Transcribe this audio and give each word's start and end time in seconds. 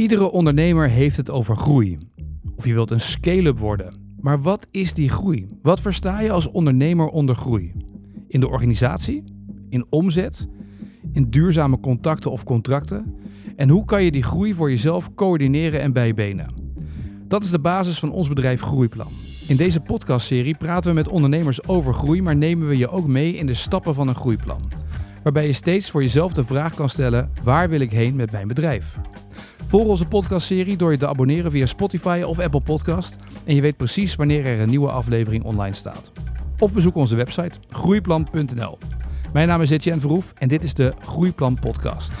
Iedere 0.00 0.30
ondernemer 0.30 0.88
heeft 0.88 1.16
het 1.16 1.30
over 1.30 1.56
groei. 1.56 1.98
Of 2.56 2.66
je 2.66 2.72
wilt 2.72 2.90
een 2.90 3.00
scale-up 3.00 3.58
worden. 3.58 3.94
Maar 4.20 4.40
wat 4.40 4.66
is 4.70 4.94
die 4.94 5.08
groei? 5.08 5.48
Wat 5.62 5.80
versta 5.80 6.20
je 6.20 6.30
als 6.30 6.50
ondernemer 6.50 7.06
onder 7.06 7.34
groei? 7.34 7.72
In 8.28 8.40
de 8.40 8.48
organisatie? 8.48 9.24
In 9.68 9.86
omzet? 9.90 10.48
In 11.12 11.30
duurzame 11.30 11.80
contacten 11.80 12.30
of 12.30 12.44
contracten? 12.44 13.14
En 13.56 13.68
hoe 13.68 13.84
kan 13.84 14.04
je 14.04 14.10
die 14.10 14.22
groei 14.22 14.54
voor 14.54 14.70
jezelf 14.70 15.14
coördineren 15.14 15.80
en 15.80 15.92
bijbenen? 15.92 16.54
Dat 17.28 17.44
is 17.44 17.50
de 17.50 17.60
basis 17.60 17.98
van 17.98 18.12
ons 18.12 18.28
bedrijf 18.28 18.60
Groeiplan. 18.60 19.12
In 19.46 19.56
deze 19.56 19.80
podcastserie 19.80 20.56
praten 20.56 20.90
we 20.90 20.96
met 20.96 21.08
ondernemers 21.08 21.68
over 21.68 21.94
groei, 21.94 22.22
maar 22.22 22.36
nemen 22.36 22.68
we 22.68 22.76
je 22.76 22.88
ook 22.88 23.06
mee 23.06 23.32
in 23.32 23.46
de 23.46 23.54
stappen 23.54 23.94
van 23.94 24.08
een 24.08 24.14
groeiplan. 24.14 24.60
Waarbij 25.22 25.46
je 25.46 25.52
steeds 25.52 25.90
voor 25.90 26.02
jezelf 26.02 26.32
de 26.32 26.44
vraag 26.44 26.74
kan 26.74 26.88
stellen: 26.88 27.30
waar 27.42 27.68
wil 27.68 27.80
ik 27.80 27.90
heen 27.90 28.16
met 28.16 28.32
mijn 28.32 28.48
bedrijf? 28.48 28.98
Volg 29.70 29.86
onze 29.86 30.06
podcastserie 30.06 30.76
door 30.76 30.90
je 30.90 30.96
te 30.96 31.08
abonneren 31.08 31.50
via 31.50 31.66
Spotify 31.66 32.22
of 32.26 32.38
Apple 32.38 32.60
Podcast 32.60 33.16
en 33.44 33.54
je 33.54 33.60
weet 33.60 33.76
precies 33.76 34.14
wanneer 34.14 34.46
er 34.46 34.60
een 34.60 34.68
nieuwe 34.68 34.90
aflevering 34.90 35.44
online 35.44 35.74
staat. 35.74 36.12
Of 36.58 36.72
bezoek 36.72 36.94
onze 36.94 37.16
website 37.16 37.58
groeiplan.nl. 37.68 38.78
Mijn 39.32 39.48
naam 39.48 39.60
is 39.60 39.70
Etienne 39.70 40.00
Verhoef 40.00 40.32
en 40.38 40.48
dit 40.48 40.64
is 40.64 40.74
de 40.74 40.94
Groeiplan 41.00 41.58
Podcast. 41.58 42.20